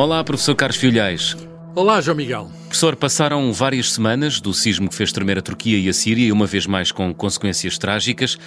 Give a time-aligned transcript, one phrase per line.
[0.00, 1.36] Olá, professor Carlos Filhais.
[1.74, 2.50] Olá, João Miguel.
[2.62, 6.32] Professor, passaram várias semanas do sismo que fez tremer a Turquia e a Síria, e
[6.32, 8.38] uma vez mais com consequências trágicas.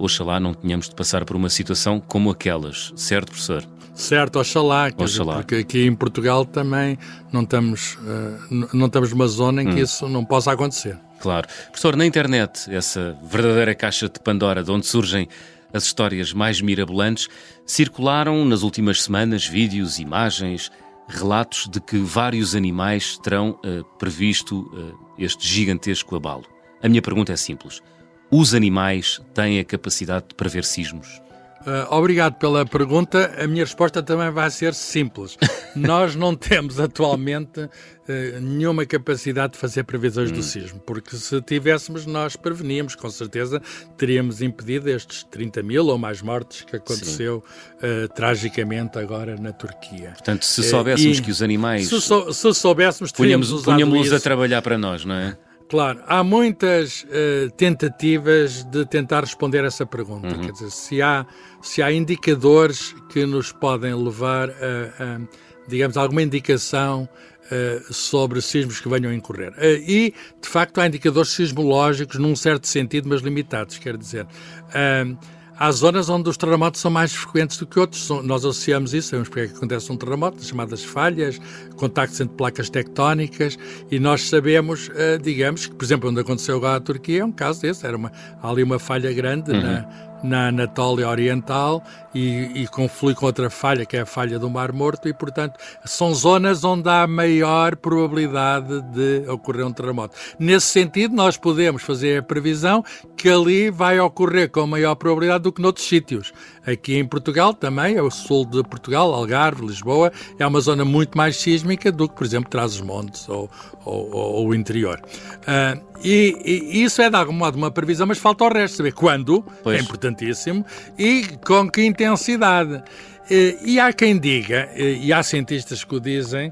[0.00, 3.64] Oxalá não tenhamos de passar por uma situação como aquelas, certo, professor?
[3.94, 5.34] Certo, oxalá, oxalá.
[5.34, 6.98] Dizer, porque aqui em Portugal também
[7.32, 9.84] não estamos, uh, não estamos numa zona em que hum.
[9.84, 10.98] isso não possa acontecer.
[11.20, 11.46] Claro.
[11.68, 15.28] Professor, na internet, essa verdadeira caixa de Pandora, de onde surgem
[15.72, 17.28] as histórias mais mirabolantes,
[17.64, 20.70] circularam nas últimas semanas vídeos, imagens,
[21.08, 26.44] relatos de que vários animais terão uh, previsto uh, este gigantesco abalo.
[26.82, 27.82] A minha pergunta é simples:
[28.30, 31.20] os animais têm a capacidade de prever sismos?
[31.66, 33.34] Uh, obrigado pela pergunta.
[33.42, 35.36] A minha resposta também vai ser simples.
[35.74, 40.34] Nós não temos atualmente uh, nenhuma capacidade de fazer previsões hum.
[40.34, 43.60] do sismo, porque se tivéssemos, nós preveníamos, com certeza,
[43.98, 47.42] teríamos impedido estes 30 mil ou mais mortes que aconteceu
[47.82, 50.10] uh, tragicamente agora na Turquia.
[50.10, 51.88] Portanto, se soubéssemos que os animais.
[51.88, 55.36] Se, sou, se soubéssemos, teríamos punhamos a trabalhar para nós, não é?
[55.68, 60.28] Claro, há muitas uh, tentativas de tentar responder essa pergunta.
[60.28, 60.42] Uhum.
[60.42, 61.26] Quer dizer, se há,
[61.60, 65.20] se há indicadores que nos podem levar a, a
[65.66, 67.08] digamos, alguma indicação
[67.46, 69.52] uh, sobre sismos que venham a incorrer.
[69.52, 74.24] Uh, e, de facto, há indicadores sismológicos num certo sentido, mas limitados, quer dizer.
[74.24, 75.18] Uh,
[75.58, 78.08] Há zonas onde os terremotos são mais frequentes do que outros.
[78.22, 81.40] Nós associamos isso, sabemos porque é que acontece um terremoto, as chamadas falhas,
[81.76, 83.58] contactos entre placas tectónicas,
[83.90, 87.32] e nós sabemos, eh, digamos, que, por exemplo, onde aconteceu agora a Turquia é um
[87.32, 87.86] caso desse.
[87.86, 88.12] Era uma,
[88.42, 89.62] há ali uma falha grande uhum.
[89.62, 89.88] na,
[90.22, 91.82] na Anatólia Oriental
[92.14, 95.58] e, e conflui com outra falha, que é a falha do Mar Morto, e, portanto,
[95.84, 100.16] são zonas onde há maior probabilidade de ocorrer um terremoto.
[100.38, 102.84] Nesse sentido, nós podemos fazer a previsão
[103.16, 106.32] que ali vai ocorrer com maior probabilidade do que noutros sítios.
[106.66, 111.16] Aqui em Portugal também, é o sul de Portugal, Algarve, Lisboa, é uma zona muito
[111.16, 113.48] mais sísmica do que, por exemplo, Trás-os-Montes ou,
[113.84, 115.00] ou, ou, o interior.
[115.42, 118.92] Uh, e, e, isso é de algum modo uma previsão, mas falta o resto, saber
[118.92, 119.78] quando, pois.
[119.78, 120.66] é importantíssimo,
[120.98, 122.82] e com que intensidade.
[123.30, 126.50] E, e há quem diga, e há cientistas que o dizem,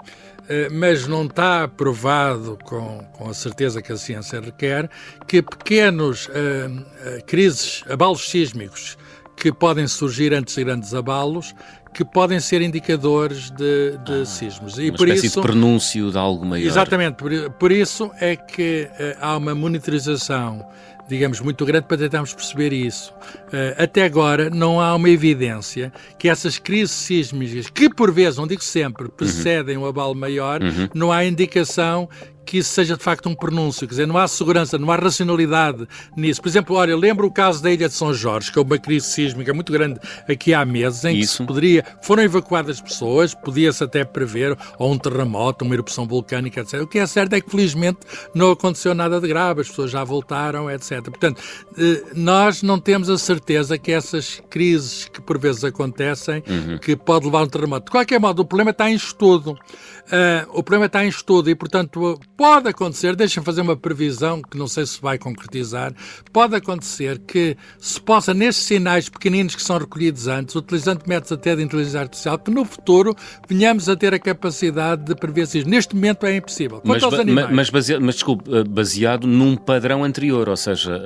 [0.72, 4.90] mas não está provado com, com a certeza que a ciência requer
[5.26, 8.96] que pequenos uh, uh, crises, abalos sísmicos
[9.36, 11.54] que podem surgir antes de grandes abalos,
[11.92, 14.78] que podem ser indicadores de, de ah, sismos.
[14.78, 16.66] E uma por espécie isso, de prenúncio de algo maior.
[16.66, 20.66] Exatamente, por, por isso é que uh, há uma monitorização
[21.08, 23.12] digamos, muito grande para tentarmos perceber isso.
[23.48, 28.46] Uh, até agora não há uma evidência que essas crises sísmicas, que por vezes, não
[28.46, 29.84] digo sempre, precedem uhum.
[29.84, 30.88] um abalo maior, uhum.
[30.94, 32.08] não há indicação
[32.44, 35.86] que isso seja de facto um pronúncio, quer dizer, não há segurança, não há racionalidade
[36.16, 36.40] nisso.
[36.40, 39.06] Por exemplo, olha, lembro o caso da Ilha de São Jorge, que é uma crise
[39.06, 39.98] sísmica muito grande
[40.28, 41.32] aqui há meses, em isso.
[41.32, 46.60] que se poderia, foram evacuadas pessoas, podia-se até prever ou um terremoto, uma erupção vulcânica,
[46.60, 46.82] etc.
[46.82, 48.00] O que é certo é que felizmente
[48.34, 50.93] não aconteceu nada de grave, as pessoas já voltaram, etc.
[51.02, 51.42] Portanto,
[51.78, 56.78] eh, nós não temos a certeza que essas crises que por vezes acontecem, uhum.
[56.78, 57.86] que pode levar a um terremoto.
[57.86, 59.56] De qualquer modo, o problema está em estudo.
[60.04, 64.56] Uh, o problema está em estudo e, portanto, pode acontecer, deixem-me fazer uma previsão que
[64.56, 65.94] não sei se vai concretizar,
[66.30, 71.56] pode acontecer que se possa, nestes sinais pequeninos que são recolhidos antes, utilizando métodos até
[71.56, 73.16] de inteligência artificial, que no futuro
[73.48, 75.68] venhamos a ter a capacidade de prever isso.
[75.68, 76.80] Neste momento é impossível.
[76.80, 77.50] Quanto mas, aos animais...
[77.50, 80.96] Mas, baseado, mas desculpe, eh, baseado num padrão anterior, ou seja...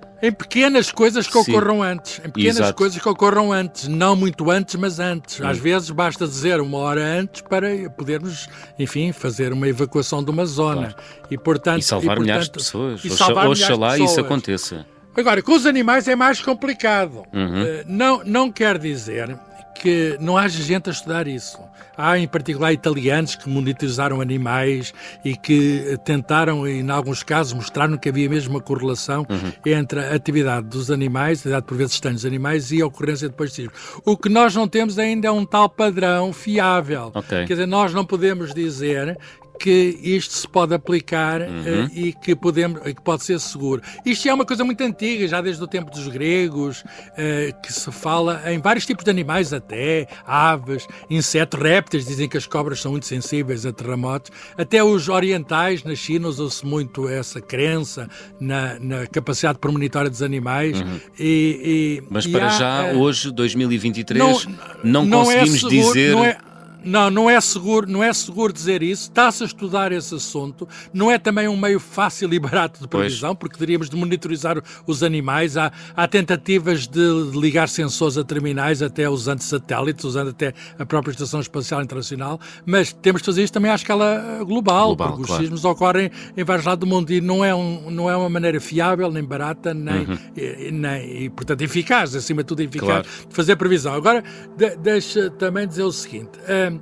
[0.00, 1.52] Uh em pequenas coisas que Sim.
[1.52, 2.18] ocorram antes.
[2.24, 2.74] Em pequenas Exato.
[2.74, 3.88] coisas que ocorram antes.
[3.88, 5.38] Não muito antes, mas antes.
[5.38, 5.46] Hum.
[5.46, 8.48] Às vezes basta dizer uma hora antes para podermos,
[8.78, 10.94] enfim, fazer uma evacuação de uma zona.
[10.94, 10.94] Claro.
[11.30, 13.04] E, portanto, e salvar e, milhares de pessoas.
[13.04, 14.86] E salvar Oxalá isso aconteça.
[15.14, 17.22] Agora, com os animais é mais complicado.
[17.32, 17.62] Uhum.
[17.62, 19.38] Uh, não, não quer dizer
[19.84, 21.60] que não haja gente a estudar isso.
[21.94, 28.08] Há, em particular, italianos que monitorizaram animais e que tentaram, em alguns casos, mostraram que
[28.08, 29.52] havia mesmo uma correlação uhum.
[29.66, 33.28] entre a atividade dos animais, a atividade por vezes estranhos dos animais e a ocorrência
[33.28, 33.74] depois de sismos.
[34.06, 37.12] O que nós não temos ainda é um tal padrão fiável.
[37.14, 37.44] Okay.
[37.44, 39.18] Quer dizer, nós não podemos dizer
[39.58, 41.84] que isto se pode aplicar uhum.
[41.84, 43.82] uh, e que, podemos, que pode ser seguro.
[44.04, 47.90] Isto é uma coisa muito antiga, já desde o tempo dos gregos, uh, que se
[47.92, 52.92] fala em vários tipos de animais até, aves, insetos, répteis, dizem que as cobras são
[52.92, 54.30] muito sensíveis a terremotos.
[54.56, 58.08] Até os orientais, na China, usam-se muito essa crença
[58.40, 60.80] na, na, capacidade premonitória dos animais.
[60.80, 61.00] Uhum.
[61.18, 64.40] E, e, Mas e para há, já, uh, hoje, 2023, não,
[64.82, 66.12] não, não é conseguimos é seguro, dizer...
[66.12, 66.38] Não é,
[66.84, 69.04] não, não é seguro, não é seguro dizer isso.
[69.04, 70.68] Está-se a estudar esse assunto.
[70.92, 73.38] Não é também um meio fácil e barato de previsão, pois.
[73.38, 75.56] porque teríamos de monitorizar os animais.
[75.56, 77.00] Há, há tentativas de
[77.34, 82.92] ligar sensores a terminais, até usando satélites, usando até a própria Estação Espacial Internacional, mas
[82.92, 85.32] temos de fazer isso também à escala global, global porque claro.
[85.32, 88.28] os sismos ocorrem em vários lados do mundo e não é, um, não é uma
[88.28, 90.18] maneira fiável, nem barata, nem, uhum.
[90.36, 93.28] e, nem e, portanto, eficaz, acima de tudo eficaz, claro.
[93.28, 93.94] de fazer previsão.
[93.94, 94.22] Agora,
[94.56, 96.38] de, deixa também dizer o seguinte.
[96.40, 96.73] Uh,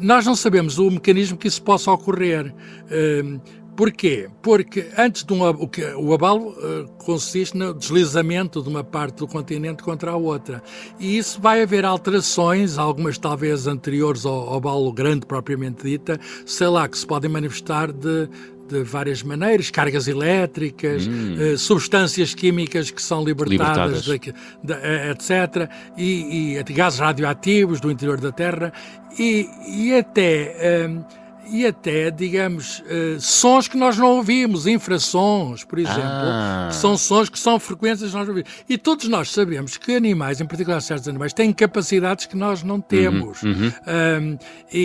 [0.00, 2.54] nós não sabemos o mecanismo que isso possa ocorrer.
[2.86, 3.40] Uh,
[3.80, 4.28] Porquê?
[4.42, 9.82] Porque antes de um o, abalo uh, consiste no deslizamento de uma parte do continente
[9.82, 10.62] contra a outra.
[10.98, 16.86] E isso vai haver alterações, algumas talvez anteriores ao abalo grande propriamente dita, sei lá,
[16.86, 18.28] que se podem manifestar de,
[18.70, 21.54] de várias maneiras, cargas elétricas, hum.
[21.54, 24.42] uh, substâncias químicas que são libertadas, libertadas.
[24.62, 28.72] De, de, etc., e, e, gases radioativos do interior da Terra,
[29.18, 30.86] e, e até.
[30.88, 31.19] Uh,
[31.50, 36.68] e até, digamos, uh, sons que nós não ouvimos, infrassons, por exemplo, ah.
[36.70, 38.50] que são sons que são frequências que nós não ouvimos.
[38.68, 42.80] E todos nós sabemos que animais, em particular certos animais, têm capacidades que nós não
[42.80, 43.42] temos.
[43.42, 43.72] Uhum, uhum.
[43.86, 44.38] Um,
[44.72, 44.78] e,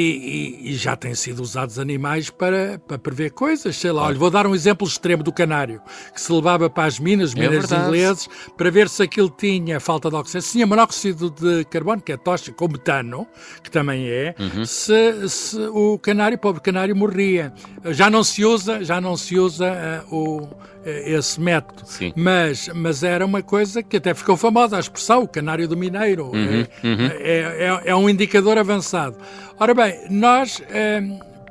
[0.64, 3.76] e, e, já têm sido usados animais para, para prever coisas.
[3.76, 5.82] Sei lá, olha, vou dar um exemplo extremo do canário,
[6.14, 8.28] que se levava para as minas, é minas é ingleses,
[8.58, 10.46] para ver se aquilo tinha falta de oxigênio.
[10.46, 13.28] Se tinha monóxido de carbono, que é tóxico, ou metano,
[13.64, 14.66] que também é, uhum.
[14.66, 17.54] se, se o canário, pobre canário morria.
[17.86, 20.50] Já não se usa, já não se usa uh, o, uh,
[20.86, 21.82] esse método.
[21.86, 22.14] Sim.
[22.16, 26.28] Mas, mas era uma coisa que até ficou famosa, a expressão, o canário do mineiro.
[26.28, 27.06] Uhum, é, uhum.
[27.20, 29.18] É, é, é, um indicador avançado.
[29.60, 30.62] Ora bem, nós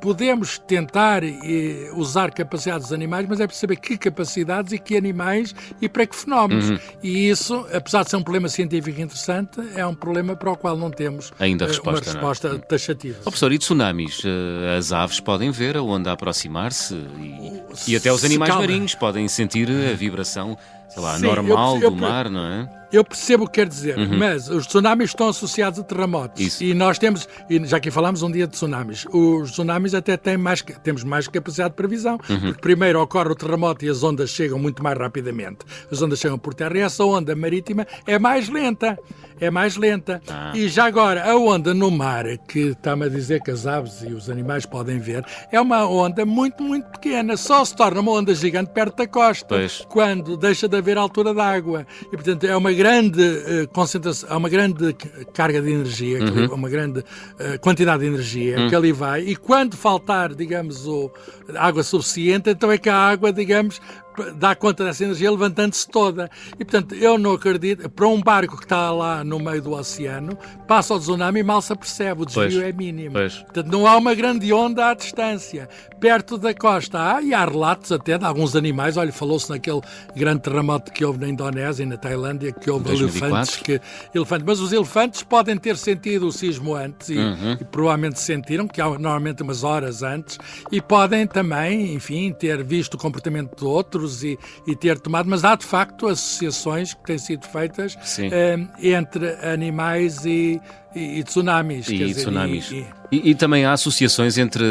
[0.05, 4.95] podemos tentar eh, usar capacidades dos animais, mas é preciso saber que capacidades e que
[4.95, 6.69] animais e para que fenómenos.
[6.69, 6.79] Uhum.
[7.01, 10.77] E isso, apesar de ser um problema científico interessante, é um problema para o qual
[10.77, 12.59] não temos ainda resposta, uma resposta não.
[12.59, 13.17] taxativa.
[13.21, 14.21] Oh, professor, e tsunamis?
[14.23, 19.27] Eh, as aves podem ver a onda aproximar-se e, e, até os animais marinhos podem
[19.27, 20.55] sentir a vibração,
[20.95, 22.69] sei lá, Sim, normal eu, eu, do mar, não é?
[22.91, 24.17] Eu percebo o que quer dizer, uhum.
[24.17, 26.39] mas os tsunamis estão associados a terremotos.
[26.39, 26.63] Isso.
[26.63, 30.37] E nós temos, e já aqui falámos um dia de tsunamis, os tsunamis até têm
[30.37, 32.39] mais, temos mais capacidade de previsão, uhum.
[32.39, 35.59] porque primeiro ocorre o terremoto e as ondas chegam muito mais rapidamente.
[35.91, 38.97] As ondas chegam por terra e essa onda marítima é mais lenta.
[39.39, 40.21] É mais lenta.
[40.29, 40.53] Ah.
[40.55, 44.13] E já agora, a onda no mar, que está-me a dizer que as aves e
[44.13, 47.35] os animais podem ver, é uma onda muito, muito pequena.
[47.35, 49.85] Só se torna uma onda gigante perto da costa, pois.
[49.89, 51.87] quando deixa de haver altura da água.
[52.11, 54.93] E, portanto, é uma grande uh, concentração, há uma grande
[55.33, 56.53] carga de energia, uhum.
[56.53, 58.69] uma grande uh, quantidade de energia uhum.
[58.69, 61.11] que ali vai, e quando faltar, digamos, o,
[61.55, 63.81] água suficiente, então é que a água, digamos,
[64.35, 66.29] dá conta dessa energia levantando-se toda.
[66.59, 67.89] E, portanto, eu não acredito.
[67.89, 71.61] Para um barco que está lá no meio do oceano, passa o tsunami e mal
[71.61, 73.13] se apercebe, o desvio pois, é mínimo.
[73.13, 73.35] Pois.
[73.35, 75.69] Portanto, não há uma grande onda à distância.
[75.99, 78.97] Perto da costa há, e há relatos até de alguns animais.
[78.97, 79.81] Olha, falou-se naquele
[80.15, 83.27] grande terremoto que houve na Indonésia e na Tailândia, que houve 2004.
[83.27, 83.55] elefantes.
[83.57, 83.81] Que,
[84.13, 84.45] elefantes.
[84.45, 87.57] Mas os elefantes podem ter sentido o sismo antes, e, uhum.
[87.59, 90.37] e provavelmente sentiram, que há normalmente umas horas antes,
[90.71, 95.43] e podem também, enfim, ter visto o comportamento de outros e, e, ter tomado, mas
[95.43, 100.61] há de facto associações que têm sido feitas eh, entre animais e,
[100.95, 101.87] e, e tsunamis.
[101.87, 102.71] E, dizer, tsunamis.
[102.71, 104.65] E, e, e, também há associações entre,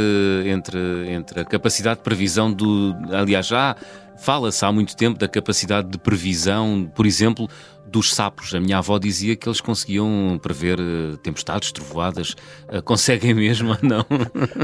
[0.46, 2.94] entre, entre a capacidade de previsão do.
[3.12, 3.76] Aliás, já
[4.16, 7.48] fala-se há muito tempo da capacidade de previsão, por exemplo,
[7.94, 8.52] dos sapos.
[8.52, 12.34] A minha avó dizia que eles conseguiam prever uh, tempestades, trovoadas.
[12.68, 14.04] Uh, conseguem mesmo ou não?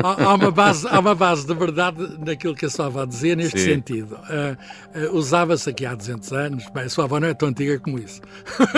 [0.03, 3.37] Há, há, uma base, há uma base de verdade naquilo que a sua avó dizia
[3.37, 3.75] neste Sim.
[3.75, 4.17] sentido.
[4.17, 8.01] Uh, Usava-se aqui há 200 anos, bem, a sua avó não é tão antiga como
[8.01, 8.21] isso.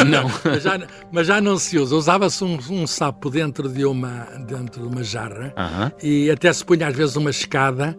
[0.06, 0.30] Não.
[0.44, 0.80] mas, já,
[1.11, 1.97] mas, já, não se usa.
[1.97, 5.92] Usava-se um, um, sapo dentro de uma, dentro de uma jarra -huh.
[6.02, 7.97] e até se punha às vezes uma escada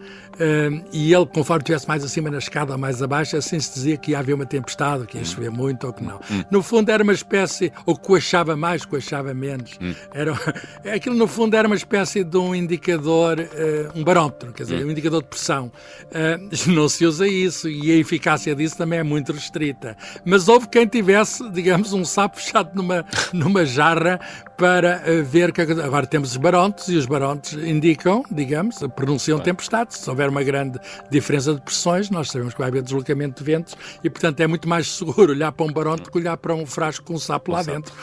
[0.91, 4.11] e ele, conforme estivesse mais acima na escada ou mais abaixo, assim se dizia que
[4.11, 6.19] ia haver uma tempestade, que ia chover muito ou que não.
[6.31, 6.42] Hum.
[6.49, 9.77] No fundo era uma espécie, ou coachava mais, coachava menos.
[9.81, 9.93] Hum.
[10.13, 10.33] Era,
[10.95, 14.87] aquilo no fundo era uma espécie de um indicador, uh, um barómetro, quer dizer, hum.
[14.87, 15.71] um indicador de pressão.
[16.07, 19.97] Uh, não se usa isso e a eficácia disso também é muito restrita.
[20.25, 24.19] Mas houve quem tivesse, digamos, um sapo fechado numa, numa jarra
[24.57, 29.97] para uh, ver que agora temos os barómetros e os barómetros indicam, digamos, pronunciam tempestades.
[29.97, 30.79] Se houver uma grande
[31.09, 34.67] diferença de pressões, nós sabemos que vai haver deslocamento de ventos e, portanto, é muito
[34.67, 37.63] mais seguro olhar para um barómetro que olhar para um frasco com um sapo lá
[37.63, 37.93] dentro.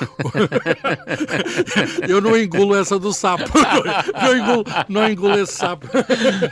[2.09, 3.51] eu não engulo essa do sapo.
[4.21, 5.87] Não engulo, não engulo esse sapo.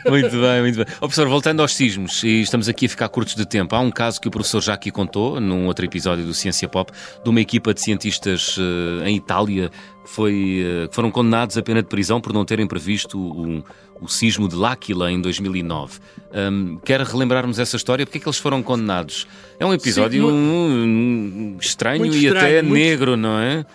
[0.09, 0.87] Muito bem, muito bem.
[0.97, 3.91] Oh, professor, voltando aos sismos, e estamos aqui a ficar curtos de tempo, há um
[3.91, 7.41] caso que o professor já aqui contou, num outro episódio do Ciência Pop, de uma
[7.41, 9.71] equipa de cientistas uh, em Itália
[10.09, 13.63] foi, que foram condenados a pena de prisão por não terem previsto um,
[14.01, 15.99] o sismo de L'Aquila em 2009.
[16.33, 18.07] Um, quer relembrarmos essa história?
[18.07, 19.27] Porque é que eles foram condenados?
[19.61, 23.67] É um episódio Sim, muito, estranho muito e estranho, até muito, negro, não é?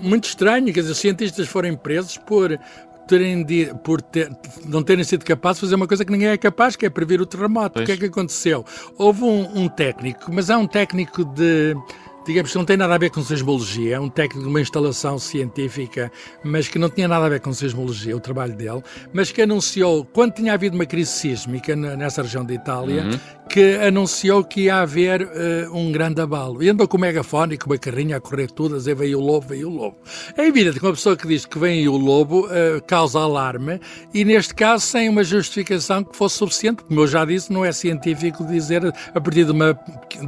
[0.00, 2.56] Muito estranho, quer dizer, os cientistas foram presos por,
[3.08, 4.30] terem de, por ter,
[4.64, 7.20] não terem sido capazes de fazer uma coisa que ninguém é capaz, que é prever
[7.20, 7.74] o terremoto.
[7.74, 7.82] Pois.
[7.82, 8.64] O que é que aconteceu?
[8.96, 11.74] Houve um, um técnico, mas é um técnico de
[12.26, 15.18] digamos que não tem nada a ver com seismologia, é um técnico de uma instalação
[15.18, 16.12] científica,
[16.44, 20.04] mas que não tinha nada a ver com seismologia, o trabalho dele, mas que anunciou,
[20.04, 23.18] quando tinha havido uma crise sísmica nessa região da Itália, uhum.
[23.48, 26.62] que anunciou que ia haver uh, um grande abalo.
[26.62, 29.18] E andou com o megafone e com uma carrinha a correr tudo, a dizer veio
[29.18, 29.96] o lobo, veio o lobo.
[30.36, 33.80] É evidente que uma pessoa que diz que vem o lobo uh, causa alarme
[34.12, 37.72] e, neste caso, sem uma justificação que fosse suficiente, como eu já disse, não é
[37.72, 39.78] científico dizer a partir de uma,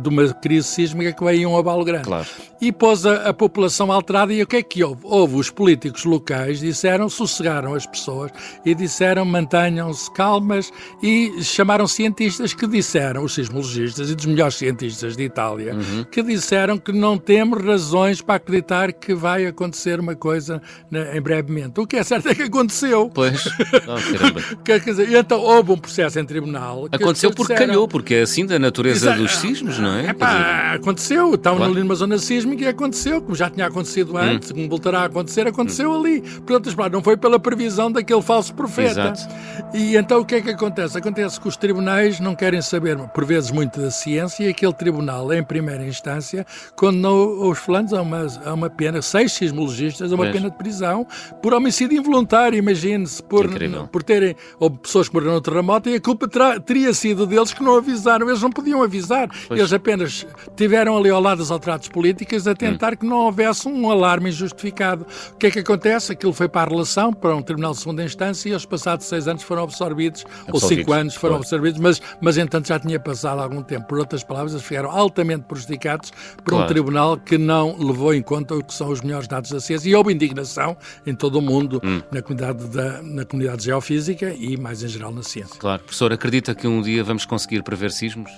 [0.00, 2.04] de uma crise sísmica que veio um abalo grande.
[2.04, 2.26] Claro.
[2.60, 4.32] E pôs a, a, população alterada.
[4.32, 5.00] E o que é que houve?
[5.04, 8.30] Houve os políticos locais, disseram, sossegaram as pessoas
[8.64, 10.72] e disseram mantenham-se calmas
[11.02, 16.04] e chamaram cientistas que disseram, os sismologistas e dos melhores cientistas de Itália, uhum.
[16.04, 21.20] que disseram que não temos razões para acreditar que vai acontecer uma coisa né, em
[21.20, 21.80] brevemente.
[21.80, 23.10] O que é certo é que aconteceu.
[23.12, 23.42] Pois.
[23.84, 26.86] Oh, Quer dizer, então houve um processo em tribunal.
[26.92, 30.10] Aconteceu porque disseram, calhou, porque é assim da natureza Exa dos sismos, não é?
[30.10, 31.34] Epá, aconteceu.
[31.34, 31.72] Estavam claro.
[31.73, 34.19] Ali numa zona sísmica e aconteceu, como já tinha acontecido hum.
[34.19, 34.55] antes, hum.
[34.55, 36.00] como voltará a acontecer, aconteceu hum.
[36.00, 36.21] ali.
[36.21, 39.12] Portanto, não foi pela previsão daquele falso profeta.
[39.12, 39.29] Exato.
[39.75, 40.97] E então o que é que acontece?
[40.99, 45.33] Acontece que os tribunais não querem saber, por vezes, muito da ciência, e aquele tribunal,
[45.33, 50.31] em primeira instância, condenou os fulanos a uma, a uma pena, seis sismologistas, a uma
[50.31, 51.07] pena de prisão
[51.43, 53.49] por homicídio involuntário, imagine-se, por,
[53.91, 56.29] por terem, ou pessoas que morreram no terremoto, e a culpa
[56.64, 58.29] teria sido deles que não avisaram.
[58.29, 59.59] Eles não podiam avisar, pois.
[59.59, 60.26] eles apenas
[60.57, 62.97] tiveram ali ao lado das autoridades políticas a tentar hum.
[62.97, 65.07] que não houvesse um alarme injustificado.
[65.33, 66.12] O que é que acontece?
[66.12, 69.28] Aquilo foi para a relação, para um tribunal de segunda instância, e aos passados seis
[69.28, 70.62] anos foram absorvidos, absolvidos.
[70.62, 71.42] ou cinco anos foram claro.
[71.42, 73.87] absorvidos, mas, mas entanto já tinha passado algum tempo.
[73.87, 76.64] Por outras palavras, eles ficaram altamente prejudicados por claro.
[76.64, 79.88] um tribunal que não levou em conta o que são os melhores dados da ciência.
[79.88, 80.76] E houve indignação
[81.07, 82.00] em todo o mundo, hum.
[82.11, 85.57] na, comunidade da, na comunidade geofísica e mais em geral na ciência.
[85.59, 85.83] Claro.
[85.83, 88.31] Professor, acredita que um dia vamos conseguir prever sismos?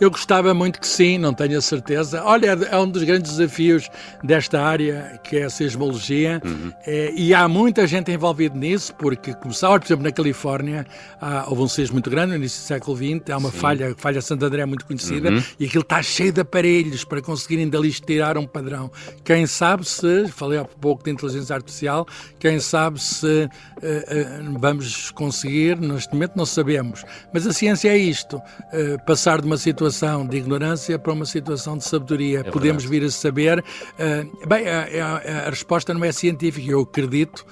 [0.00, 2.22] Eu gostava muito que sim, não tenho a certeza.
[2.24, 3.90] Olha, é um dos grandes desafios
[4.22, 6.72] desta área, que é a seismologia, uhum.
[6.86, 10.86] é, e há muita gente envolvida nisso, porque começaram, por exemplo, na Califórnia,
[11.20, 13.58] há, houve um sismo muito grande no início do século XX, há uma sim.
[13.58, 15.42] falha, a falha Santo André muito conhecida, uhum.
[15.58, 18.92] e aquilo está cheio de aparelhos para conseguirem dali tirar um padrão.
[19.24, 22.06] Quem sabe se, falei há pouco de inteligência artificial,
[22.38, 27.98] quem sabe se uh, uh, vamos conseguir, neste momento não sabemos, mas a ciência é
[27.98, 32.40] isto, uh, passar de uma situação situação de ignorância para uma situação de sabedoria.
[32.40, 33.60] É Podemos vir a saber.
[33.60, 36.70] Uh, bem, a, a, a resposta não é científica.
[36.70, 37.44] Eu acredito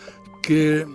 [0.43, 0.87] que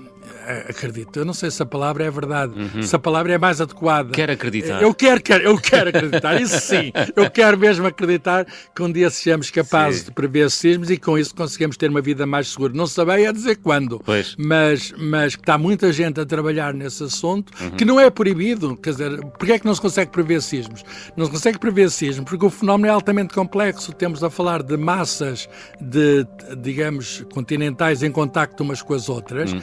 [0.70, 1.20] acredito.
[1.20, 2.84] Eu não sei se a palavra é verdade, uhum.
[2.84, 4.12] se a palavra é mais adequada.
[4.12, 4.82] Quero acreditar.
[4.82, 6.92] Eu quero, quero, eu quero acreditar, isso sim.
[7.16, 8.46] Eu quero mesmo acreditar
[8.76, 10.06] que um dia sejamos capazes sim.
[10.08, 12.74] de prever sismos e com isso conseguimos ter uma vida mais segura.
[12.74, 14.36] Não sabei a dizer quando, pois.
[14.38, 17.72] mas mas está muita gente a trabalhar nesse assunto uhum.
[17.72, 18.76] que não é proibido.
[18.78, 20.84] Quer dizer, porque é que não se consegue prever sismos?
[21.16, 23.94] Não se consegue prever sismos porque o fenómeno é altamente complexo.
[23.94, 26.26] Temos a falar de massas de,
[26.58, 29.62] digamos, continentais em contacto umas com as outras, uhum.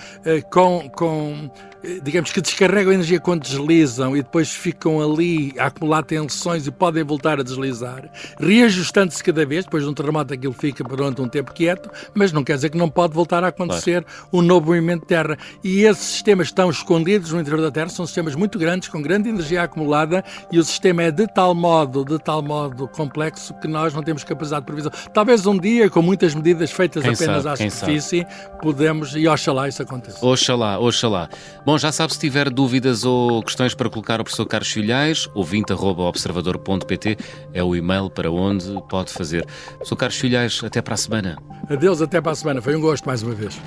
[0.50, 6.02] com com, eh, digamos que descarregam energia quando deslizam e depois ficam ali a acumular
[6.02, 10.82] tensões e podem voltar a deslizar, reajustando-se cada vez, depois de um terremoto aquilo fica
[10.84, 14.28] durante um tempo quieto, mas não quer dizer que não pode voltar a acontecer claro.
[14.32, 15.38] um novo movimento de terra.
[15.62, 19.28] E esses sistemas estão escondidos no interior da Terra, são sistemas muito grandes, com grande
[19.28, 23.94] energia acumulada, e o sistema é de tal modo, de tal modo complexo que nós
[23.94, 24.92] não temos capacidade de previsão.
[25.12, 28.60] Talvez um dia, com muitas medidas feitas quem apenas sabe, à superfície, sabe.
[28.60, 30.24] podemos, e oxalá isso aconteça.
[30.24, 31.28] Oxalá, oxalá.
[31.68, 37.18] Bom, já sabe, se tiver dúvidas ou questões para colocar ao professor Carlos Filhais, ouvinte.observador.pt
[37.52, 39.44] é o e-mail para onde pode fazer.
[39.72, 41.36] Professor Carlos Filhais, até para a semana.
[41.68, 42.62] Adeus, até para a semana.
[42.62, 43.60] Foi um gosto mais uma vez.